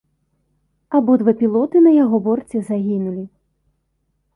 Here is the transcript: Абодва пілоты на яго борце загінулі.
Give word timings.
Абодва 1.01 1.31
пілоты 1.43 1.77
на 1.91 1.95
яго 2.03 2.17
борце 2.31 2.57
загінулі. 2.75 3.23